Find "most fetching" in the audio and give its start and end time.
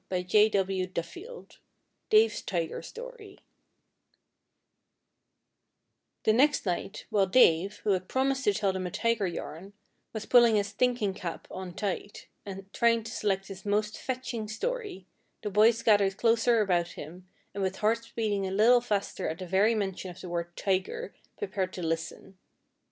13.63-14.47